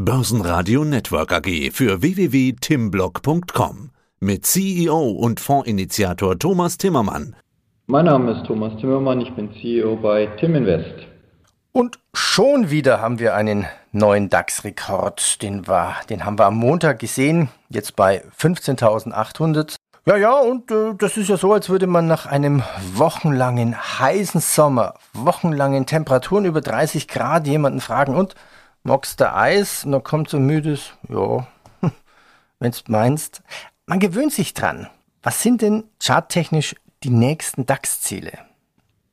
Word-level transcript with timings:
Börsenradio 0.00 0.84
Network 0.84 1.32
AG 1.32 1.72
für 1.72 2.00
www.timblock.com 2.00 3.90
mit 4.20 4.46
CEO 4.46 5.10
und 5.10 5.40
Fondsinitiator 5.40 6.38
Thomas 6.38 6.78
Timmermann. 6.78 7.34
Mein 7.88 8.04
Name 8.04 8.30
ist 8.30 8.46
Thomas 8.46 8.80
Timmermann, 8.80 9.20
ich 9.20 9.34
bin 9.34 9.50
CEO 9.54 9.96
bei 9.96 10.26
Tim 10.38 10.54
Invest. 10.54 11.08
Und 11.72 11.98
schon 12.14 12.70
wieder 12.70 13.00
haben 13.00 13.18
wir 13.18 13.34
einen 13.34 13.66
neuen 13.90 14.30
DAX-Rekord. 14.30 15.42
Den, 15.42 15.64
den 16.08 16.24
haben 16.24 16.38
wir 16.38 16.46
am 16.46 16.54
Montag 16.54 17.00
gesehen, 17.00 17.48
jetzt 17.68 17.96
bei 17.96 18.22
15.800. 18.38 19.74
Ja, 20.06 20.16
ja, 20.16 20.38
und 20.38 20.70
äh, 20.70 20.94
das 20.96 21.16
ist 21.16 21.28
ja 21.28 21.36
so, 21.36 21.52
als 21.52 21.70
würde 21.70 21.88
man 21.88 22.06
nach 22.06 22.24
einem 22.24 22.62
wochenlangen 22.94 23.76
heißen 23.98 24.40
Sommer, 24.40 24.94
wochenlangen 25.12 25.86
Temperaturen 25.86 26.44
über 26.44 26.60
30 26.60 27.08
Grad 27.08 27.48
jemanden 27.48 27.80
fragen, 27.80 28.14
und 28.14 28.36
magst 28.82 29.20
du 29.20 29.32
Eis? 29.32 29.84
Und 29.84 29.92
dann 29.92 30.02
kommt 30.02 30.28
so 30.28 30.38
müdes, 30.38 30.92
ja, 31.08 31.46
wenn 32.60 32.72
du 32.72 32.78
meinst. 32.88 33.42
Man 33.86 34.00
gewöhnt 34.00 34.32
sich 34.32 34.54
dran. 34.54 34.88
Was 35.22 35.42
sind 35.42 35.62
denn 35.62 35.84
charttechnisch 36.02 36.74
die 37.02 37.10
nächsten 37.10 37.66
DAX-Ziele? 37.66 38.32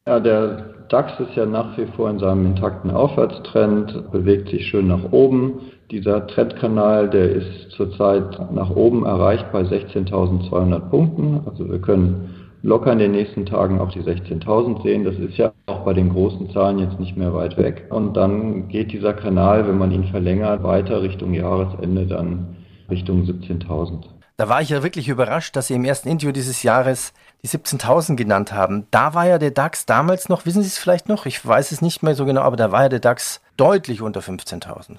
Ja, 0.07 0.19
der 0.19 0.65
DAX 0.89 1.19
ist 1.19 1.35
ja 1.35 1.47
nach 1.47 1.75
wie 1.77 1.87
vor 1.95 2.11
in 2.11 2.19
seinem 2.19 2.45
intakten 2.45 2.91
Aufwärtstrend, 2.91 4.11
bewegt 4.11 4.49
sich 4.49 4.67
schön 4.67 4.87
nach 4.87 5.11
oben. 5.11 5.61
Dieser 5.89 6.27
Trendkanal, 6.27 7.09
der 7.09 7.31
ist 7.31 7.71
zurzeit 7.71 8.51
nach 8.51 8.69
oben 8.69 9.05
erreicht 9.05 9.51
bei 9.51 9.61
16.200 9.61 10.79
Punkten. 10.89 11.41
Also 11.47 11.67
wir 11.69 11.79
können 11.79 12.44
locker 12.65 12.91
in 12.91 12.99
den 12.99 13.11
nächsten 13.11 13.45
Tagen 13.45 13.79
auch 13.79 13.91
die 13.91 14.01
16.000 14.01 14.81
sehen. 14.81 15.03
Das 15.03 15.15
ist 15.15 15.37
ja 15.37 15.53
auch 15.67 15.85
bei 15.85 15.93
den 15.93 16.09
großen 16.09 16.51
Zahlen 16.51 16.79
jetzt 16.79 16.99
nicht 16.99 17.15
mehr 17.15 17.33
weit 17.33 17.57
weg. 17.57 17.85
Und 17.89 18.17
dann 18.17 18.67
geht 18.67 18.91
dieser 18.91 19.13
Kanal, 19.13 19.67
wenn 19.67 19.77
man 19.77 19.91
ihn 19.91 20.05
verlängert, 20.05 20.63
weiter 20.63 21.01
Richtung 21.01 21.33
Jahresende, 21.33 22.07
dann 22.07 22.57
Richtung 22.89 23.23
17.000. 23.23 24.05
Da 24.37 24.49
war 24.49 24.61
ich 24.61 24.69
ja 24.69 24.83
wirklich 24.83 25.07
überrascht, 25.07 25.55
dass 25.55 25.67
Sie 25.67 25.75
im 25.75 25.85
ersten 25.85 26.09
Interview 26.09 26.33
dieses 26.33 26.63
Jahres 26.63 27.13
die 27.43 27.47
17.000 27.47 28.15
genannt 28.15 28.51
haben. 28.51 28.87
Da 28.91 29.13
war 29.13 29.27
ja 29.27 29.37
der 29.37 29.51
DAX 29.51 29.85
damals 29.85 30.27
noch, 30.27 30.45
wissen 30.45 30.61
Sie 30.61 30.67
es 30.67 30.77
vielleicht 30.77 31.07
noch? 31.07 31.25
Ich 31.25 31.45
weiß 31.45 31.71
es 31.71 31.81
nicht 31.81 32.03
mehr 32.03 32.15
so 32.15 32.25
genau, 32.25 32.41
aber 32.41 32.57
da 32.57 32.71
war 32.71 32.83
ja 32.83 32.89
der 32.89 32.99
DAX 32.99 33.41
deutlich 33.57 34.01
unter 34.01 34.19
15.000. 34.19 34.97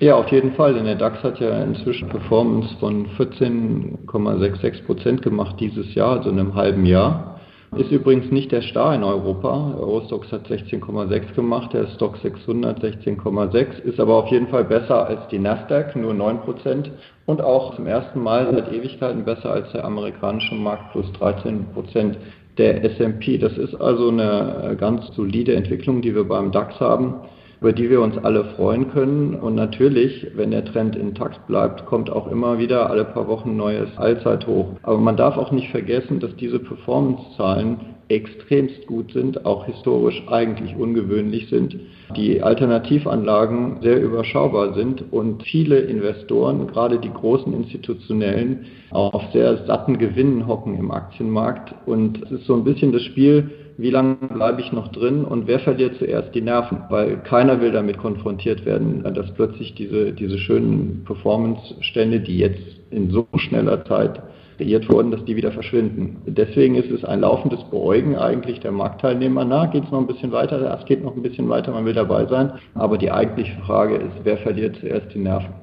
Ja, 0.00 0.14
auf 0.14 0.30
jeden 0.30 0.52
Fall, 0.52 0.74
denn 0.74 0.84
der 0.84 0.94
DAX 0.94 1.24
hat 1.24 1.40
ja 1.40 1.60
inzwischen 1.60 2.08
Performance 2.08 2.72
von 2.78 3.08
14,66 3.18 4.84
Prozent 4.84 5.22
gemacht 5.22 5.56
dieses 5.58 5.92
Jahr, 5.96 6.18
also 6.18 6.30
in 6.30 6.38
einem 6.38 6.54
halben 6.54 6.86
Jahr. 6.86 7.40
Ist 7.76 7.90
übrigens 7.90 8.30
nicht 8.30 8.52
der 8.52 8.62
Star 8.62 8.94
in 8.94 9.02
Europa. 9.02 9.74
Eurostox 9.76 10.30
hat 10.30 10.46
16,6 10.46 11.34
gemacht, 11.34 11.72
der 11.72 11.88
Stock 11.96 12.16
600 12.18 12.80
16,6, 12.80 13.82
ist 13.82 13.98
aber 13.98 14.14
auf 14.14 14.28
jeden 14.28 14.46
Fall 14.46 14.64
besser 14.64 15.04
als 15.04 15.26
die 15.32 15.40
Nasdaq, 15.40 15.96
nur 15.96 16.14
9 16.14 16.42
Prozent 16.42 16.92
und 17.26 17.40
auch 17.40 17.74
zum 17.74 17.88
ersten 17.88 18.22
Mal 18.22 18.46
seit 18.52 18.72
Ewigkeiten 18.72 19.24
besser 19.24 19.50
als 19.50 19.72
der 19.72 19.84
amerikanische 19.84 20.54
Markt 20.54 20.92
plus 20.92 21.12
13 21.14 21.66
Prozent 21.74 22.16
der 22.56 22.84
S&P. 22.84 23.36
Das 23.36 23.58
ist 23.58 23.74
also 23.74 24.10
eine 24.10 24.76
ganz 24.78 25.08
solide 25.16 25.56
Entwicklung, 25.56 26.02
die 26.02 26.14
wir 26.14 26.24
beim 26.24 26.52
DAX 26.52 26.78
haben 26.78 27.14
über 27.60 27.72
die 27.72 27.90
wir 27.90 28.00
uns 28.00 28.16
alle 28.18 28.44
freuen 28.56 28.90
können. 28.90 29.34
Und 29.34 29.54
natürlich, 29.54 30.26
wenn 30.34 30.50
der 30.50 30.64
Trend 30.64 30.96
intakt 30.96 31.46
bleibt, 31.46 31.86
kommt 31.86 32.10
auch 32.10 32.30
immer 32.30 32.58
wieder 32.58 32.90
alle 32.90 33.04
paar 33.04 33.28
Wochen 33.28 33.56
neues 33.56 33.88
Allzeithoch. 33.96 34.74
Aber 34.82 34.98
man 34.98 35.16
darf 35.16 35.36
auch 35.36 35.50
nicht 35.50 35.70
vergessen, 35.70 36.20
dass 36.20 36.34
diese 36.36 36.58
Performance-Zahlen 36.58 37.78
extremst 38.08 38.86
gut 38.86 39.12
sind, 39.12 39.44
auch 39.44 39.66
historisch 39.66 40.22
eigentlich 40.28 40.74
ungewöhnlich 40.76 41.48
sind, 41.48 41.76
die 42.16 42.42
Alternativanlagen 42.42 43.82
sehr 43.82 44.00
überschaubar 44.00 44.72
sind 44.74 45.12
und 45.12 45.42
viele 45.42 45.78
Investoren, 45.80 46.66
gerade 46.68 46.98
die 46.98 47.12
großen 47.12 47.52
institutionellen, 47.52 48.64
auf 48.90 49.22
sehr 49.32 49.66
satten 49.66 49.98
Gewinnen 49.98 50.46
hocken 50.46 50.78
im 50.78 50.90
Aktienmarkt. 50.90 51.74
Und 51.84 52.22
es 52.22 52.30
ist 52.30 52.46
so 52.46 52.54
ein 52.54 52.64
bisschen 52.64 52.92
das 52.92 53.02
Spiel, 53.02 53.50
wie 53.78 53.90
lange 53.90 54.16
bleibe 54.16 54.60
ich 54.60 54.72
noch 54.72 54.88
drin 54.88 55.24
und 55.24 55.46
wer 55.46 55.60
verliert 55.60 55.96
zuerst 55.98 56.34
die 56.34 56.40
Nerven? 56.40 56.82
Weil 56.90 57.18
keiner 57.18 57.60
will 57.60 57.70
damit 57.70 57.96
konfrontiert 57.96 58.66
werden, 58.66 59.04
dass 59.14 59.32
plötzlich 59.34 59.74
diese, 59.76 60.12
diese 60.12 60.36
schönen 60.36 61.04
Performance-Stände, 61.04 62.18
die 62.18 62.38
jetzt 62.38 62.60
in 62.90 63.10
so 63.10 63.28
schneller 63.36 63.84
Zeit 63.84 64.20
kreiert 64.56 64.88
wurden, 64.90 65.12
dass 65.12 65.24
die 65.24 65.36
wieder 65.36 65.52
verschwinden. 65.52 66.16
Deswegen 66.26 66.74
ist 66.74 66.90
es 66.90 67.04
ein 67.04 67.20
laufendes 67.20 67.62
Beäugen 67.70 68.16
eigentlich 68.16 68.58
der 68.58 68.72
Marktteilnehmer. 68.72 69.44
Na, 69.44 69.66
geht 69.66 69.84
es 69.84 69.90
noch 69.92 70.00
ein 70.00 70.08
bisschen 70.08 70.32
weiter? 70.32 70.76
Es 70.76 70.84
geht 70.84 71.04
noch 71.04 71.14
ein 71.14 71.22
bisschen 71.22 71.48
weiter, 71.48 71.70
man 71.70 71.84
will 71.84 71.94
dabei 71.94 72.26
sein. 72.26 72.52
Aber 72.74 72.98
die 72.98 73.12
eigentliche 73.12 73.56
Frage 73.60 73.94
ist, 73.94 74.16
wer 74.24 74.38
verliert 74.38 74.76
zuerst 74.80 75.14
die 75.14 75.20
Nerven? 75.20 75.54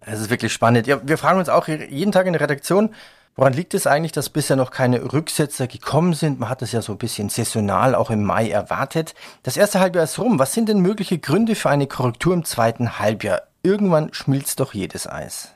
Es 0.00 0.20
ist 0.20 0.30
wirklich 0.30 0.52
spannend. 0.52 0.86
Ja, 0.86 1.00
wir 1.02 1.16
fragen 1.16 1.38
uns 1.38 1.48
auch 1.48 1.66
jeden 1.66 2.12
Tag 2.12 2.26
in 2.26 2.34
der 2.34 2.42
Redaktion, 2.42 2.90
Woran 3.36 3.52
liegt 3.52 3.74
es 3.74 3.88
eigentlich, 3.88 4.12
dass 4.12 4.30
bisher 4.30 4.56
noch 4.56 4.70
keine 4.70 5.12
Rücksetzer 5.12 5.66
gekommen 5.66 6.12
sind? 6.12 6.38
Man 6.38 6.48
hat 6.48 6.62
es 6.62 6.70
ja 6.70 6.82
so 6.82 6.92
ein 6.92 6.98
bisschen 6.98 7.30
saisonal 7.30 7.96
auch 7.96 8.10
im 8.10 8.22
Mai 8.22 8.48
erwartet. 8.48 9.14
Das 9.42 9.56
erste 9.56 9.80
Halbjahr 9.80 10.04
ist 10.04 10.20
rum. 10.20 10.38
Was 10.38 10.52
sind 10.52 10.68
denn 10.68 10.78
mögliche 10.78 11.18
Gründe 11.18 11.56
für 11.56 11.68
eine 11.68 11.88
Korrektur 11.88 12.32
im 12.32 12.44
zweiten 12.44 13.00
Halbjahr? 13.00 13.42
Irgendwann 13.64 14.14
schmilzt 14.14 14.60
doch 14.60 14.72
jedes 14.72 15.08
Eis. 15.08 15.52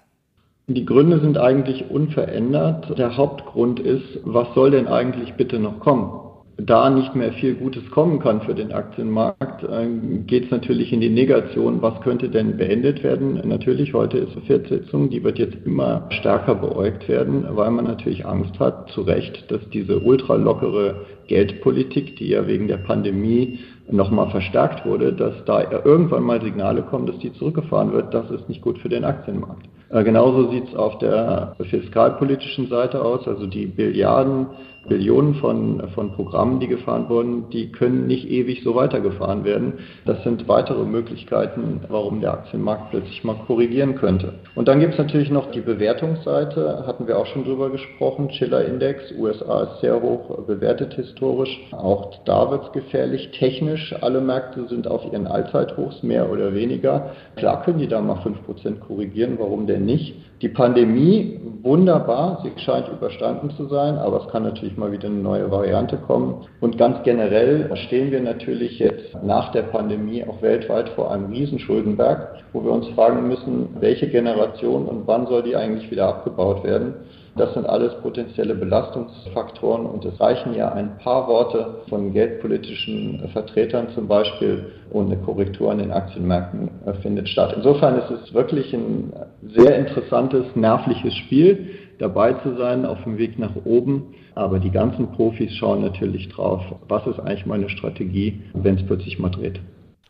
Die 0.66 0.84
Gründe 0.84 1.20
sind 1.20 1.38
eigentlich 1.38 1.88
unverändert. 1.88 2.98
Der 2.98 3.16
Hauptgrund 3.16 3.78
ist, 3.78 4.18
was 4.24 4.48
soll 4.56 4.72
denn 4.72 4.88
eigentlich 4.88 5.34
bitte 5.34 5.60
noch 5.60 5.78
kommen? 5.78 6.27
Da 6.60 6.90
nicht 6.90 7.14
mehr 7.14 7.32
viel 7.34 7.54
Gutes 7.54 7.88
kommen 7.90 8.18
kann 8.18 8.40
für 8.40 8.54
den 8.54 8.72
Aktienmarkt, 8.72 9.62
äh, 9.62 9.86
geht 10.26 10.46
es 10.46 10.50
natürlich 10.50 10.92
in 10.92 11.00
die 11.00 11.08
Negation. 11.08 11.80
Was 11.82 12.00
könnte 12.00 12.28
denn 12.28 12.56
beendet 12.56 13.04
werden? 13.04 13.40
Natürlich, 13.44 13.94
heute 13.94 14.18
ist 14.18 14.32
eine 14.32 14.44
Viertsitzung, 14.44 15.08
die 15.08 15.22
wird 15.22 15.38
jetzt 15.38 15.56
immer 15.64 16.08
stärker 16.10 16.56
beäugt 16.56 17.08
werden, 17.08 17.46
weil 17.50 17.70
man 17.70 17.84
natürlich 17.84 18.26
Angst 18.26 18.58
hat, 18.58 18.90
zu 18.90 19.02
Recht, 19.02 19.50
dass 19.52 19.60
diese 19.70 20.00
ultralockere 20.00 21.06
Geldpolitik, 21.28 22.16
die 22.16 22.28
ja 22.28 22.46
wegen 22.48 22.66
der 22.66 22.78
Pandemie 22.78 23.60
nochmal 23.88 24.30
verstärkt 24.30 24.84
wurde, 24.84 25.12
dass 25.12 25.44
da 25.44 25.62
irgendwann 25.84 26.24
mal 26.24 26.42
Signale 26.42 26.82
kommen, 26.82 27.06
dass 27.06 27.18
die 27.18 27.32
zurückgefahren 27.34 27.92
wird. 27.92 28.12
Das 28.12 28.30
ist 28.32 28.48
nicht 28.48 28.62
gut 28.62 28.78
für 28.78 28.88
den 28.88 29.04
Aktienmarkt. 29.04 29.68
Äh, 29.90 30.04
genauso 30.04 30.50
sieht 30.50 30.68
es 30.68 30.74
auf 30.74 30.98
der 30.98 31.56
fiskalpolitischen 31.70 32.68
Seite 32.68 33.02
aus, 33.02 33.26
also 33.26 33.46
die 33.46 33.66
Billiarden 33.66 34.46
Billionen 34.88 35.34
von, 35.34 35.88
von 35.94 36.12
Programmen, 36.12 36.60
die 36.60 36.66
gefahren 36.66 37.08
wurden, 37.08 37.50
die 37.50 37.70
können 37.70 38.06
nicht 38.06 38.28
ewig 38.28 38.62
so 38.64 38.74
weitergefahren 38.74 39.44
werden. 39.44 39.74
Das 40.06 40.22
sind 40.24 40.48
weitere 40.48 40.84
Möglichkeiten, 40.84 41.80
warum 41.88 42.20
der 42.20 42.32
Aktienmarkt 42.32 42.90
plötzlich 42.90 43.22
mal 43.22 43.36
korrigieren 43.46 43.96
könnte. 43.96 44.34
Und 44.54 44.68
dann 44.68 44.80
gibt 44.80 44.94
es 44.94 44.98
natürlich 44.98 45.30
noch 45.30 45.50
die 45.50 45.60
Bewertungsseite, 45.60 46.84
hatten 46.86 47.06
wir 47.06 47.18
auch 47.18 47.26
schon 47.26 47.44
drüber 47.44 47.70
gesprochen. 47.70 48.30
Schiller 48.30 48.64
Index, 48.64 49.12
USA 49.18 49.64
ist 49.64 49.80
sehr 49.80 50.00
hoch 50.00 50.38
bewertet 50.46 50.94
historisch. 50.94 51.60
Auch 51.72 52.14
da 52.24 52.50
wird 52.50 52.64
es 52.64 52.72
gefährlich. 52.72 53.30
Technisch, 53.32 53.94
alle 54.00 54.20
Märkte 54.20 54.66
sind 54.68 54.88
auf 54.88 55.04
ihren 55.04 55.26
Allzeithochs, 55.26 56.02
mehr 56.02 56.30
oder 56.30 56.54
weniger. 56.54 57.10
Klar 57.36 57.62
können 57.62 57.78
die 57.78 57.88
da 57.88 58.00
mal 58.00 58.18
5% 58.18 58.78
korrigieren, 58.78 59.36
warum 59.38 59.66
denn 59.78 59.86
nicht? 59.86 60.14
Die 60.40 60.48
Pandemie, 60.48 61.40
wunderbar, 61.62 62.44
sie 62.44 62.52
scheint 62.62 62.88
überstanden 62.88 63.50
zu 63.56 63.66
sein, 63.66 63.98
aber 63.98 64.22
es 64.24 64.30
kann 64.30 64.44
natürlich 64.44 64.76
mal 64.76 64.92
wieder 64.92 65.08
eine 65.08 65.18
neue 65.18 65.50
Variante 65.50 65.96
kommen. 65.96 66.46
Und 66.60 66.78
ganz 66.78 67.02
generell 67.02 67.68
stehen 67.86 68.12
wir 68.12 68.20
natürlich 68.20 68.78
jetzt 68.78 69.16
nach 69.24 69.50
der 69.50 69.62
Pandemie 69.62 70.24
auch 70.24 70.40
weltweit 70.40 70.90
vor 70.90 71.10
einem 71.10 71.32
Riesenschuldenberg, 71.32 72.36
wo 72.52 72.62
wir 72.62 72.70
uns 72.70 72.86
fragen 72.90 73.26
müssen, 73.26 73.68
welche 73.80 74.08
Generation 74.08 74.86
und 74.86 75.08
wann 75.08 75.26
soll 75.26 75.42
die 75.42 75.56
eigentlich 75.56 75.90
wieder 75.90 76.06
abgebaut 76.06 76.62
werden. 76.62 76.94
Das 77.36 77.54
sind 77.54 77.66
alles 77.66 77.94
potenzielle 78.02 78.54
Belastungsfaktoren 78.54 79.86
und 79.86 80.04
es 80.04 80.18
reichen 80.20 80.54
ja 80.54 80.72
ein 80.72 80.98
paar 80.98 81.28
Worte 81.28 81.82
von 81.88 82.12
geldpolitischen 82.12 83.28
Vertretern 83.32 83.88
zum 83.94 84.08
Beispiel 84.08 84.72
und 84.90 85.06
eine 85.06 85.16
Korrektur 85.18 85.70
an 85.70 85.78
den 85.78 85.92
Aktienmärkten 85.92 86.70
findet 87.02 87.28
statt. 87.28 87.52
Insofern 87.56 87.98
ist 87.98 88.10
es 88.10 88.34
wirklich 88.34 88.72
ein 88.72 89.12
sehr 89.42 89.78
interessantes, 89.78 90.44
nervliches 90.54 91.14
Spiel, 91.14 91.70
dabei 91.98 92.32
zu 92.34 92.56
sein 92.56 92.86
auf 92.86 93.02
dem 93.04 93.18
Weg 93.18 93.38
nach 93.38 93.54
oben. 93.64 94.14
Aber 94.34 94.58
die 94.58 94.70
ganzen 94.70 95.12
Profis 95.12 95.52
schauen 95.54 95.82
natürlich 95.82 96.28
drauf, 96.28 96.62
was 96.88 97.06
ist 97.06 97.18
eigentlich 97.18 97.46
meine 97.46 97.68
Strategie, 97.68 98.42
wenn 98.54 98.76
es 98.76 98.86
plötzlich 98.86 99.18
mal 99.18 99.30
dreht. 99.30 99.60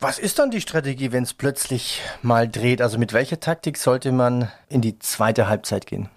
Was 0.00 0.18
ist 0.18 0.38
dann 0.38 0.50
die 0.50 0.60
Strategie, 0.60 1.12
wenn 1.12 1.24
es 1.24 1.34
plötzlich 1.34 2.00
mal 2.22 2.46
dreht? 2.46 2.80
Also 2.80 2.98
mit 2.98 3.12
welcher 3.12 3.40
Taktik 3.40 3.76
sollte 3.76 4.12
man 4.12 4.48
in 4.68 4.80
die 4.80 4.98
zweite 4.98 5.48
Halbzeit 5.48 5.86
gehen? 5.86 6.08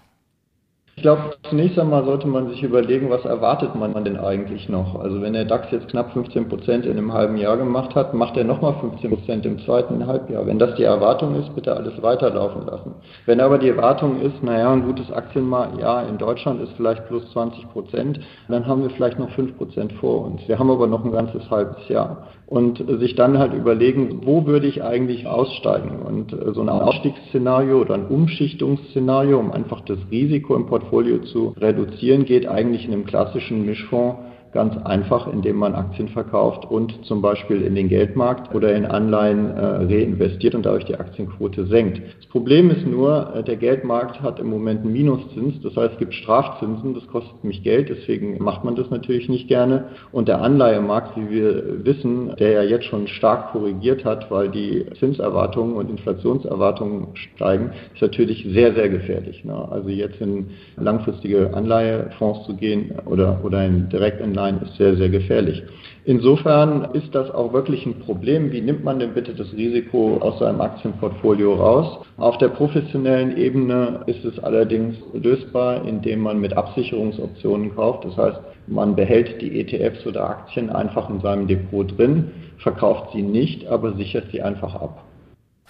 Ich 0.94 1.02
glaube, 1.02 1.32
zunächst 1.48 1.78
einmal 1.78 2.04
sollte 2.04 2.28
man 2.28 2.50
sich 2.50 2.62
überlegen, 2.62 3.08
was 3.08 3.24
erwartet 3.24 3.74
man 3.74 4.04
denn 4.04 4.18
eigentlich 4.18 4.68
noch? 4.68 5.00
Also 5.00 5.22
wenn 5.22 5.32
der 5.32 5.46
DAX 5.46 5.70
jetzt 5.70 5.88
knapp 5.88 6.12
15 6.12 6.50
Prozent 6.50 6.84
in 6.84 6.98
einem 6.98 7.14
halben 7.14 7.38
Jahr 7.38 7.56
gemacht 7.56 7.94
hat, 7.94 8.12
macht 8.12 8.36
er 8.36 8.44
nochmal 8.44 8.74
15 8.74 9.10
Prozent 9.10 9.46
im 9.46 9.58
zweiten 9.60 10.06
Halbjahr. 10.06 10.46
Wenn 10.46 10.58
das 10.58 10.74
die 10.74 10.82
Erwartung 10.82 11.34
ist, 11.40 11.54
bitte 11.54 11.74
alles 11.74 12.00
weiterlaufen 12.02 12.66
lassen. 12.66 12.94
Wenn 13.24 13.40
aber 13.40 13.56
die 13.56 13.70
Erwartung 13.70 14.20
ist, 14.20 14.42
naja, 14.42 14.70
ein 14.70 14.84
gutes 14.84 15.10
Aktienjahr 15.10 16.06
in 16.06 16.18
Deutschland 16.18 16.60
ist 16.60 16.72
vielleicht 16.76 17.06
plus 17.08 17.28
20 17.32 17.70
Prozent, 17.70 18.20
dann 18.48 18.66
haben 18.66 18.82
wir 18.82 18.90
vielleicht 18.90 19.18
noch 19.18 19.30
5 19.30 19.56
Prozent 19.56 19.94
vor 19.94 20.26
uns. 20.26 20.46
Wir 20.46 20.58
haben 20.58 20.70
aber 20.70 20.86
noch 20.86 21.06
ein 21.06 21.12
ganzes 21.12 21.50
halbes 21.50 21.88
Jahr. 21.88 22.28
Und 22.52 22.84
sich 23.00 23.14
dann 23.14 23.38
halt 23.38 23.54
überlegen, 23.54 24.26
wo 24.26 24.44
würde 24.44 24.66
ich 24.66 24.82
eigentlich 24.82 25.26
aussteigen. 25.26 26.02
Und 26.02 26.36
so 26.54 26.60
ein 26.60 26.68
Ausstiegsszenario 26.68 27.80
oder 27.80 27.94
ein 27.94 28.06
Umschichtungsszenario, 28.08 29.38
um 29.38 29.52
einfach 29.52 29.80
das 29.80 29.96
Risiko 30.10 30.54
im 30.54 30.66
Portfolio 30.66 31.20
zu 31.20 31.54
reduzieren, 31.58 32.26
geht 32.26 32.46
eigentlich 32.46 32.84
in 32.84 32.92
einem 32.92 33.06
klassischen 33.06 33.64
Mischfonds 33.64 34.18
Ganz 34.52 34.76
einfach, 34.84 35.32
indem 35.32 35.56
man 35.56 35.74
Aktien 35.74 36.08
verkauft 36.08 36.70
und 36.70 37.06
zum 37.06 37.22
Beispiel 37.22 37.62
in 37.62 37.74
den 37.74 37.88
Geldmarkt 37.88 38.54
oder 38.54 38.74
in 38.74 38.84
Anleihen 38.84 39.50
äh, 39.50 39.64
reinvestiert 39.64 40.54
und 40.54 40.66
dadurch 40.66 40.84
die 40.84 40.94
Aktienquote 40.94 41.64
senkt. 41.68 42.02
Das 42.18 42.26
Problem 42.26 42.70
ist 42.70 42.86
nur, 42.86 43.32
äh, 43.34 43.42
der 43.42 43.56
Geldmarkt 43.56 44.20
hat 44.20 44.38
im 44.38 44.50
Moment 44.50 44.82
einen 44.82 44.92
Minuszins, 44.92 45.54
das 45.62 45.74
heißt 45.74 45.94
es 45.94 45.98
gibt 45.98 46.12
Strafzinsen, 46.12 46.92
das 46.92 47.06
kostet 47.06 47.42
mich 47.44 47.62
Geld, 47.62 47.88
deswegen 47.88 48.44
macht 48.44 48.62
man 48.62 48.76
das 48.76 48.90
natürlich 48.90 49.30
nicht 49.30 49.48
gerne. 49.48 49.86
Und 50.12 50.28
der 50.28 50.42
Anleihemarkt, 50.42 51.16
wie 51.16 51.30
wir 51.30 51.86
wissen, 51.86 52.36
der 52.38 52.50
ja 52.52 52.62
jetzt 52.62 52.84
schon 52.84 53.06
stark 53.08 53.52
korrigiert 53.52 54.04
hat, 54.04 54.30
weil 54.30 54.50
die 54.50 54.84
Zinserwartungen 54.98 55.76
und 55.76 55.88
Inflationserwartungen 55.88 57.08
steigen, 57.14 57.70
ist 57.94 58.02
natürlich 58.02 58.46
sehr, 58.52 58.74
sehr 58.74 58.90
gefährlich. 58.90 59.46
Ne? 59.46 59.66
Also 59.70 59.88
jetzt 59.88 60.20
in 60.20 60.50
langfristige 60.76 61.54
Anleihefonds 61.54 62.44
zu 62.44 62.54
gehen 62.54 62.92
oder, 63.06 63.40
oder 63.42 63.64
in 63.64 63.88
Direktanleihen 63.88 64.41
hinein 64.46 64.62
ist 64.62 64.76
sehr, 64.76 64.96
sehr 64.96 65.08
gefährlich. 65.08 65.62
Insofern 66.04 66.94
ist 66.94 67.14
das 67.14 67.30
auch 67.30 67.52
wirklich 67.52 67.86
ein 67.86 68.00
Problem. 68.00 68.50
Wie 68.50 68.60
nimmt 68.60 68.82
man 68.82 68.98
denn 68.98 69.14
bitte 69.14 69.34
das 69.34 69.52
Risiko 69.52 70.18
aus 70.18 70.40
seinem 70.40 70.60
Aktienportfolio 70.60 71.54
raus? 71.54 72.04
Auf 72.16 72.38
der 72.38 72.48
professionellen 72.48 73.36
Ebene 73.36 74.02
ist 74.06 74.24
es 74.24 74.38
allerdings 74.40 74.96
lösbar, 75.12 75.86
indem 75.86 76.20
man 76.20 76.40
mit 76.40 76.54
Absicherungsoptionen 76.54 77.74
kauft. 77.74 78.04
Das 78.04 78.16
heißt, 78.16 78.40
man 78.66 78.96
behält 78.96 79.40
die 79.40 79.60
ETFs 79.60 80.04
oder 80.06 80.28
Aktien 80.28 80.70
einfach 80.70 81.08
in 81.08 81.20
seinem 81.20 81.46
Depot 81.46 81.96
drin, 81.96 82.30
verkauft 82.58 83.12
sie 83.12 83.22
nicht, 83.22 83.66
aber 83.68 83.94
sichert 83.94 84.30
sie 84.32 84.42
einfach 84.42 84.74
ab. 84.74 85.04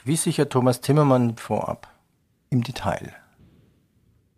Wie 0.04 0.16
sichert 0.16 0.50
Thomas 0.50 0.80
Timmermann 0.80 1.36
vorab? 1.36 1.88
Im 2.50 2.62
Detail. 2.62 3.21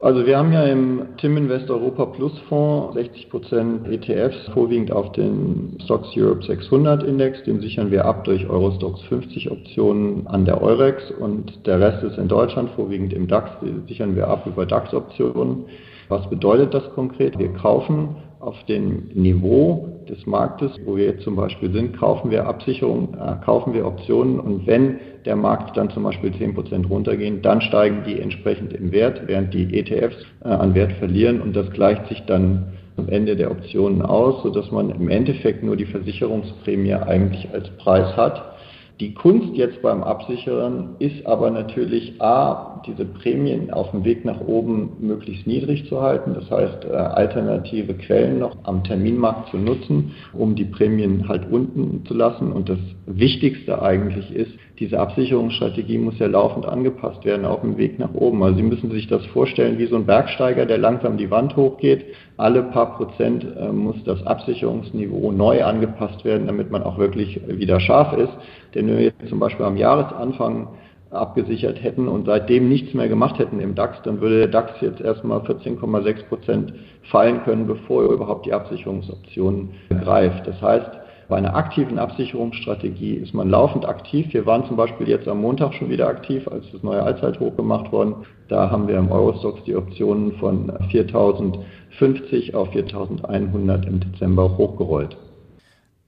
Also 0.05 0.27
wir 0.27 0.37
haben 0.37 0.53
ja 0.53 0.65
im 0.65 1.17
Tim 1.17 1.39
Invest 1.39 1.71
Europa 1.71 2.05
Plus 2.05 2.39
Fonds 2.51 2.95
60% 2.95 3.89
ETFs, 3.91 4.37
vorwiegend 4.53 4.93
auf 4.93 5.13
den 5.13 5.79
Stocks 5.83 6.09
Europe 6.15 6.45
600 6.45 7.03
Index. 7.05 7.43
Den 7.45 7.63
sichern 7.63 7.91
wir 7.91 8.05
ab 8.05 8.23
durch 8.25 8.47
Eurostox 8.47 9.01
50 9.05 9.51
Optionen 9.51 10.27
an 10.27 10.45
der 10.45 10.61
Eurex 10.61 11.11
und 11.11 11.67
der 11.67 11.81
Rest 11.81 12.03
ist 12.05 12.19
in 12.19 12.29
Deutschland, 12.29 12.69
vorwiegend 12.73 13.15
im 13.15 13.29
DAX. 13.29 13.49
Den 13.63 13.87
sichern 13.87 14.15
wir 14.15 14.29
ab 14.29 14.45
über 14.45 14.67
DAX 14.67 14.93
Optionen. 14.93 15.65
Was 16.11 16.29
bedeutet 16.29 16.75
das 16.75 16.85
konkret? 16.95 17.39
Wir 17.39 17.55
kaufen 17.55 18.17
auf 18.45 18.63
dem 18.67 19.09
Niveau 19.15 20.05
des 20.09 20.27
Marktes, 20.27 20.73
wo 20.85 20.97
wir 20.97 21.07
jetzt 21.07 21.23
zum 21.23 21.35
Beispiel 21.35 21.73
sind, 21.73 21.97
kaufen 21.99 22.31
wir 22.31 22.47
Absicherungen, 22.47 23.15
äh, 23.15 23.43
kaufen 23.43 23.73
wir 23.73 23.87
Optionen 23.87 24.39
und 24.39 24.67
wenn 24.67 24.99
der 25.25 25.37
Markt 25.37 25.77
dann 25.79 25.89
zum 25.89 26.03
Beispiel 26.03 26.31
10% 26.31 26.87
runtergehen, 26.89 27.41
dann 27.41 27.63
steigen 27.63 28.03
die 28.07 28.21
entsprechend 28.21 28.75
im 28.75 28.93
Wert, 28.93 29.23
während 29.27 29.55
die 29.55 29.79
ETFs 29.79 30.17
äh, 30.45 30.49
an 30.49 30.75
Wert 30.75 30.93
verlieren 30.93 31.41
und 31.41 31.57
das 31.57 31.71
gleicht 31.71 32.07
sich 32.09 32.23
dann 32.27 32.75
am 32.99 33.09
Ende 33.09 33.35
der 33.35 33.51
Optionen 33.51 34.03
aus, 34.03 34.43
sodass 34.43 34.71
man 34.71 34.91
im 34.91 35.09
Endeffekt 35.09 35.65
nur 35.65 35.77
die 35.77 35.87
Versicherungsprämie 35.87 36.95
eigentlich 36.95 37.49
als 37.53 37.71
Preis 37.79 38.15
hat. 38.17 38.54
Die 39.01 39.13
Kunst 39.13 39.55
jetzt 39.55 39.83
beim 39.83 40.05
Absichern 40.05 40.95
ist 41.01 41.27
aber 41.27 41.51
natürlich 41.51 42.21
A, 42.23 42.81
diese 42.87 43.05
Prämien 43.05 43.73
auf 43.73 43.91
dem 43.91 44.05
Weg 44.05 44.25
nach 44.25 44.41
oben 44.41 44.93
möglichst 45.01 45.49
niedrig 45.49 45.89
zu 45.89 46.01
halten. 46.01 46.35
Das 46.35 46.49
heißt, 46.49 46.85
äh, 46.85 46.93
alternative 46.93 47.95
Quellen 47.95 48.39
noch 48.39 48.57
am 48.63 48.85
Terminmarkt 48.85 49.51
zu 49.51 49.57
nutzen, 49.57 50.13
um 50.33 50.55
die 50.55 50.65
Prämien 50.65 51.29
halt 51.29 51.51
unten 51.51 52.05
zu 52.07 52.15
lassen. 52.15 52.53
Und 52.53 52.69
das 52.69 52.79
Wichtigste 53.07 53.83
eigentlich 53.83 54.33
ist, 54.33 54.53
diese 54.79 54.99
Absicherungsstrategie 54.99 55.99
muss 55.99 56.19
ja 56.19 56.27
laufend 56.27 56.67
angepasst 56.67 57.25
werden 57.25 57.47
auf 57.47 57.61
dem 57.61 57.77
Weg 57.77 57.99
nach 58.01 58.13
oben. 58.13 58.43
Also 58.43 58.57
Sie 58.57 58.65
müssen 58.65 58.91
sich 58.91 59.07
das 59.07 59.25
vorstellen 59.27 59.79
wie 59.79 59.87
so 59.87 59.95
ein 59.95 60.07
Bergsteiger, 60.07 60.67
der 60.67 60.79
langsam 60.79 61.17
die 61.17 61.31
Wand 61.31 61.55
hochgeht. 61.55 62.05
Alle 62.37 62.63
paar 62.63 62.97
Prozent 62.97 63.47
äh, 63.57 63.69
muss 63.71 64.03
das 64.05 64.27
Absicherungsniveau 64.27 65.31
neu 65.31 65.65
angepasst 65.65 66.25
werden, 66.25 66.49
damit 66.49 66.73
man 66.73 66.83
auch 66.83 66.99
wirklich 66.99 67.41
wieder 67.47 67.79
scharf 67.79 68.15
ist. 68.15 68.33
Denn 68.75 68.89
wenn 68.89 68.97
wir 68.97 69.05
jetzt 69.05 69.29
zum 69.29 69.39
Beispiel 69.39 69.65
am 69.65 69.77
Jahresanfang 69.77 70.69
abgesichert 71.11 71.81
hätten 71.81 72.09
und 72.09 72.27
seitdem 72.27 72.69
nichts 72.69 72.93
mehr 72.95 73.09
gemacht 73.09 73.39
hätten 73.39 73.61
im 73.61 73.77
DAX, 73.77 74.03
dann 74.03 74.21
würde 74.21 74.39
der 74.39 74.49
DAX 74.49 74.73
jetzt 74.81 75.01
erstmal 75.01 75.39
14,6 75.41 76.25
Prozent 76.25 76.75
fallen 77.05 77.45
können, 77.45 77.69
bevor 77.69 78.03
er 78.03 78.11
überhaupt 78.11 78.47
die 78.47 78.53
Absicherungsoptionen 78.53 79.71
greift. 80.03 80.49
Das 80.49 80.61
heißt, 80.61 80.91
bei 81.29 81.37
einer 81.37 81.55
aktiven 81.55 81.99
Absicherungsstrategie 81.99 83.15
ist 83.15 83.35
man 83.35 83.49
laufend 83.49 83.87
aktiv. 83.87 84.33
Wir 84.33 84.47
waren 84.47 84.65
zum 84.67 84.77
Beispiel 84.77 85.09
jetzt 85.09 85.27
am 85.29 85.41
Montag 85.41 85.75
schon 85.75 85.89
wieder 85.91 86.09
aktiv, 86.09 86.47
als 86.49 86.65
das 86.73 86.83
neue 86.83 87.03
Allzeithoch 87.03 87.57
gemacht 87.57 87.93
worden. 87.93 88.15
Da 88.49 88.71
haben 88.71 88.89
wir 88.89 88.97
im 88.97 89.11
Eurostox 89.11 89.63
die 89.65 89.77
Optionen 89.77 90.33
von 90.33 90.73
4050 90.91 92.55
auf 92.55 92.71
4100 92.73 93.87
im 93.87 94.01
Dezember 94.01 94.57
hochgerollt. 94.57 95.17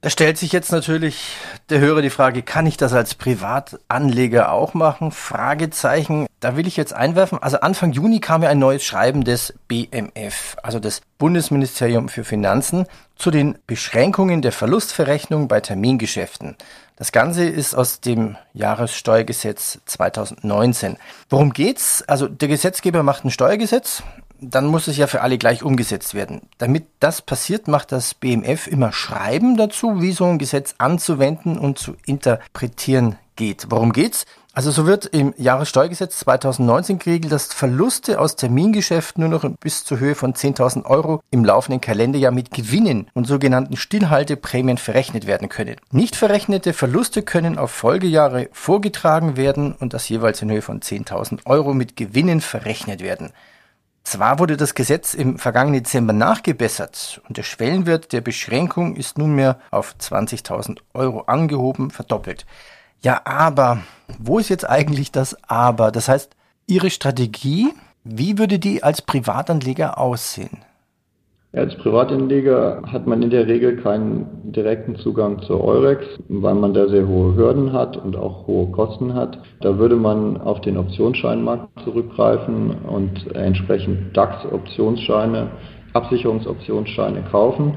Da 0.07 0.11
stellt 0.11 0.39
sich 0.39 0.53
jetzt 0.53 0.71
natürlich 0.71 1.35
der 1.69 1.81
Hörer 1.81 2.01
die 2.01 2.11
Frage, 2.11 2.45
kann 2.45 2.65
ich 2.65 2.77
das 2.77 2.93
als 2.93 3.17
Privatanleger 3.17 4.53
auch 4.53 4.73
machen? 4.73 5.11
Fragezeichen. 5.11 6.29
Da 6.39 6.57
will 6.57 6.69
ich 6.69 6.77
jetzt 6.77 6.93
einwerfen. 6.93 7.43
Also 7.43 7.59
Anfang 7.59 7.91
Juni 7.91 8.21
kam 8.21 8.45
ja 8.45 8.49
ein 8.49 8.61
neues 8.61 8.85
Schreiben 8.85 9.25
des 9.25 9.53
BMF, 9.67 10.59
also 10.63 10.79
des 10.79 11.03
Bundesministerium 11.19 12.09
für 12.09 12.23
Finanzen, 12.23 12.87
zu 13.17 13.33
den 13.33 13.59
Beschränkungen 13.67 14.43
der 14.43 14.53
Verlustverrechnung 14.53 15.49
bei 15.49 15.61
Termingeschäften. 15.61 16.55
Das 16.95 17.11
Ganze 17.11 17.45
ist 17.45 17.75
aus 17.75 18.01
dem 18.01 18.37
Jahressteuergesetz 18.53 19.81
2019. 19.87 20.99
Worum 21.31 21.53
geht's? 21.53 22.05
Also 22.07 22.29
der 22.29 22.47
Gesetzgeber 22.47 23.03
macht 23.03 23.25
ein 23.25 23.33
Steuergesetz, 23.33 24.05
dann 24.41 24.67
muss 24.67 24.89
es 24.89 24.97
ja 24.97 25.07
für 25.07 25.23
alle 25.23 25.39
gleich 25.39 25.63
umgesetzt 25.63 26.15
werden. 26.15 26.43
Damit 26.59 26.87
das 27.01 27.23
passiert, 27.23 27.69
macht 27.69 27.93
das 27.93 28.15
BMF 28.15 28.67
immer 28.67 28.93
Schreiben 28.93 29.57
dazu, 29.57 30.01
wie 30.01 30.13
so 30.13 30.25
ein 30.25 30.39
Gesetz 30.39 30.75
anzuwenden 30.79 31.59
und 31.59 31.79
zu 31.79 31.97
interpretieren 32.07 33.17
geht. 33.37 33.67
Worum 33.71 33.93
geht's? 33.93 34.27
Also 34.57 34.71
so 34.71 34.87
wird 34.87 35.05
im 35.05 35.35
Jahressteuergesetz 35.37 36.21
2019 36.21 36.99
geregelt, 36.99 37.31
dass 37.31 37.53
Verluste 37.53 38.19
aus 38.19 38.37
Termingeschäften 38.37 39.21
nur 39.21 39.29
noch 39.29 39.47
bis 39.61 39.85
zur 39.85 40.01
Höhe 40.01 40.15
von 40.15 40.33
10.000 40.33 40.87
Euro 40.87 41.21
im 41.31 41.45
laufenden 41.45 41.83
Kalenderjahr 41.83 42.33
mit 42.33 42.53
Gewinnen 42.53 43.11
und 43.13 43.27
sogenannten 43.27 43.77
Stillhalteprämien 43.77 44.79
verrechnet 44.79 45.27
werden 45.27 45.51
können. 45.51 45.77
Nicht 45.91 46.17
verrechnete 46.17 46.73
Verluste 46.73 47.21
können 47.21 47.59
auf 47.59 47.71
Folgejahre 47.71 48.49
vorgetragen 48.53 49.37
werden 49.37 49.75
und 49.75 49.93
das 49.93 50.09
jeweils 50.09 50.41
in 50.41 50.51
Höhe 50.51 50.63
von 50.63 50.81
10.000 50.81 51.45
Euro 51.45 51.75
mit 51.75 51.95
Gewinnen 51.97 52.41
verrechnet 52.41 53.03
werden. 53.03 53.35
Zwar 54.07 54.39
wurde 54.39 54.57
das 54.57 54.77
Gesetz 54.77 55.15
im 55.15 55.37
vergangenen 55.37 55.83
Dezember 55.83 56.13
nachgebessert 56.13 57.21
und 57.27 57.39
der 57.39 57.43
Schwellenwert 57.43 58.13
der 58.13 58.21
Beschränkung 58.21 58.95
ist 58.95 59.19
nunmehr 59.19 59.59
auf 59.73 59.97
20.000 60.01 60.79
Euro 60.95 61.23
angehoben, 61.23 61.91
verdoppelt. 61.91 62.47
Ja, 63.01 63.23
aber, 63.25 63.83
wo 64.21 64.39
ist 64.39 64.49
jetzt 64.49 64.65
eigentlich 64.65 65.11
das 65.11 65.37
Aber? 65.49 65.91
Das 65.91 66.07
heißt, 66.07 66.37
Ihre 66.69 66.91
Strategie, 66.91 67.75
wie 68.05 68.39
würde 68.39 68.61
die 68.61 68.85
als 68.85 69.03
Privatanleger 69.03 69.99
aussehen? 69.99 70.65
Als 71.57 71.75
Privatanleger 71.77 72.83
hat 72.87 73.07
man 73.07 73.23
in 73.23 73.31
der 73.31 73.47
Regel 73.47 73.79
keinen 73.79 74.53
direkten 74.53 74.97
Zugang 74.97 75.41
zur 75.41 75.65
Eurex, 75.65 76.05
weil 76.29 76.55
man 76.55 76.75
da 76.75 76.87
sehr 76.87 77.09
hohe 77.09 77.35
Hürden 77.35 77.73
hat 77.73 77.97
und 77.97 78.15
auch 78.15 78.47
hohe 78.47 78.71
Kosten 78.73 79.15
hat. 79.15 79.39
Da 79.63 79.79
würde 79.79 79.97
man 79.97 80.37
auf 80.37 80.61
den 80.61 80.77
Optionsscheinmarkt 80.77 81.71
zurückgreifen 81.83 82.73
und 82.87 83.35
entsprechend 83.35 84.15
DAX-Optionsscheine, 84.15 85.49
Absicherungsoptionsscheine 85.95 87.23
kaufen. 87.31 87.73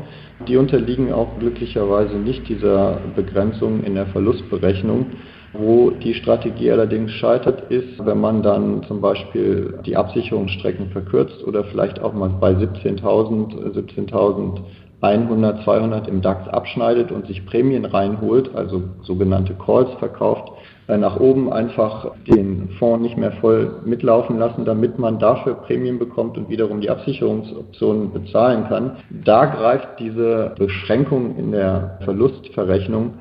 Die 0.45 0.57
unterliegen 0.57 1.13
auch 1.13 1.39
glücklicherweise 1.39 2.17
nicht 2.17 2.49
dieser 2.49 2.97
Begrenzung 3.15 3.85
in 3.85 3.95
der 3.95 4.07
Verlustberechnung. 4.07 5.05
Wo 5.53 5.89
die 5.89 6.13
Strategie 6.13 6.71
allerdings 6.71 7.11
scheitert, 7.11 7.71
ist, 7.71 8.05
wenn 8.05 8.21
man 8.21 8.43
dann 8.43 8.83
zum 8.83 9.01
Beispiel 9.01 9.79
die 9.85 9.95
Absicherungsstrecken 9.95 10.89
verkürzt 10.89 11.43
oder 11.45 11.63
vielleicht 11.63 12.01
auch 12.01 12.13
mal 12.13 12.29
bei 12.39 12.51
17.000, 12.51 13.73
17.100, 13.73 15.63
200 15.63 16.07
im 16.07 16.21
DAX 16.21 16.47
abschneidet 16.49 17.11
und 17.11 17.25
sich 17.25 17.45
Prämien 17.45 17.85
reinholt, 17.85 18.53
also 18.53 18.83
sogenannte 19.01 19.55
Calls 19.55 19.89
verkauft, 19.97 20.51
äh, 20.87 20.97
nach 20.97 21.19
oben 21.19 21.51
einfach 21.51 22.11
den 22.27 22.69
Fonds 22.77 23.01
nicht 23.01 23.17
mehr 23.17 23.31
voll 23.33 23.81
mitlaufen 23.85 24.37
lassen, 24.37 24.65
damit 24.65 24.99
man 24.99 25.17
dafür 25.17 25.55
Prämien 25.55 25.97
bekommt 25.97 26.37
und 26.37 26.49
wiederum 26.49 26.81
die 26.81 26.89
Absicherungsoptionen 26.89 28.11
bezahlen 28.11 28.65
kann. 28.67 28.97
Da 29.23 29.45
greift 29.45 29.99
diese 29.99 30.53
Beschränkung 30.59 31.37
in 31.37 31.51
der 31.53 31.99
Verlustverrechnung 32.03 33.13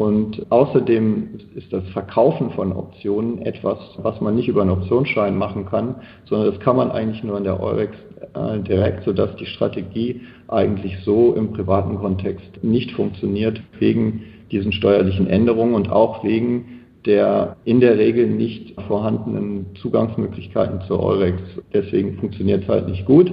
und 0.00 0.46
außerdem 0.48 1.28
ist 1.56 1.70
das 1.74 1.86
Verkaufen 1.90 2.52
von 2.52 2.72
Optionen 2.72 3.42
etwas, 3.42 3.76
was 3.98 4.18
man 4.22 4.34
nicht 4.34 4.48
über 4.48 4.62
einen 4.62 4.70
Optionsschein 4.70 5.36
machen 5.36 5.66
kann, 5.66 5.96
sondern 6.24 6.50
das 6.50 6.58
kann 6.60 6.76
man 6.76 6.90
eigentlich 6.90 7.22
nur 7.22 7.36
in 7.36 7.44
der 7.44 7.62
Eurex 7.62 7.94
äh, 8.32 8.60
direkt, 8.60 9.04
sodass 9.04 9.36
die 9.36 9.44
Strategie 9.44 10.22
eigentlich 10.48 10.96
so 11.04 11.34
im 11.34 11.52
privaten 11.52 11.98
Kontext 11.98 12.64
nicht 12.64 12.92
funktioniert, 12.92 13.60
wegen 13.78 14.22
diesen 14.50 14.72
steuerlichen 14.72 15.26
Änderungen 15.26 15.74
und 15.74 15.92
auch 15.92 16.24
wegen 16.24 16.80
der 17.04 17.56
in 17.66 17.80
der 17.80 17.98
Regel 17.98 18.26
nicht 18.26 18.80
vorhandenen 18.88 19.66
Zugangsmöglichkeiten 19.82 20.80
zur 20.88 21.02
Eurex. 21.02 21.42
Deswegen 21.74 22.16
funktioniert 22.16 22.62
es 22.62 22.68
halt 22.70 22.88
nicht 22.88 23.04
gut. 23.04 23.30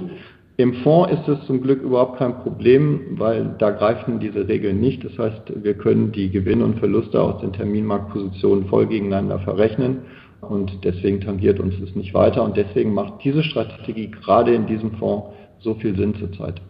Im 0.60 0.74
Fonds 0.82 1.12
ist 1.12 1.28
es 1.28 1.46
zum 1.46 1.62
Glück 1.62 1.82
überhaupt 1.82 2.18
kein 2.18 2.42
Problem, 2.42 3.16
weil 3.16 3.54
da 3.60 3.70
greifen 3.70 4.18
diese 4.18 4.48
Regeln 4.48 4.80
nicht. 4.80 5.04
Das 5.04 5.16
heißt, 5.16 5.52
wir 5.62 5.74
können 5.74 6.10
die 6.10 6.30
Gewinne 6.30 6.64
und 6.64 6.80
Verluste 6.80 7.22
aus 7.22 7.40
den 7.40 7.52
Terminmarktpositionen 7.52 8.66
voll 8.66 8.88
gegeneinander 8.88 9.38
verrechnen 9.38 10.00
und 10.40 10.84
deswegen 10.84 11.20
tangiert 11.20 11.60
uns 11.60 11.74
es 11.80 11.94
nicht 11.94 12.12
weiter 12.12 12.42
und 12.42 12.56
deswegen 12.56 12.92
macht 12.92 13.22
diese 13.22 13.44
Strategie 13.44 14.10
gerade 14.10 14.52
in 14.52 14.66
diesem 14.66 14.96
Fonds 14.98 15.28
so 15.60 15.76
viel 15.76 15.96
Sinn 15.96 16.16
zurzeit. 16.16 16.60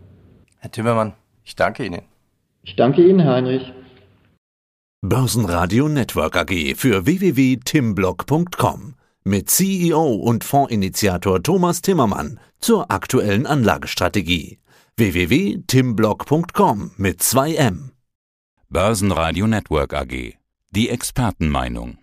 Herr 0.59 0.71
Timmermann, 0.71 1.15
ich 1.45 1.57
danke 1.57 1.87
Ihnen. 1.87 2.03
Ich 2.65 2.77
danke 2.77 3.03
Ihnen, 3.03 3.25
Heinrich. 3.25 3.73
Börsenradio 5.01 5.89
Network 5.89 6.37
AG 6.37 6.75
für 6.77 7.07
www.timblock.com 7.07 8.98
mit 9.29 9.51
CEO 9.51 10.15
und 10.15 10.43
Fondsinitiator 10.43 11.43
Thomas 11.43 11.83
Timmermann 11.83 12.41
zur 12.59 12.91
aktuellen 12.91 13.47
Anlagestrategie. 13.47 14.59
www.timblock.com 14.97 16.93
mit 16.97 17.21
2M. 17.21 17.91
Börsenradio 18.71 19.47
Network 19.47 19.95
AG. 19.95 20.35
Die 20.71 20.89
Expertenmeinung. 20.89 21.99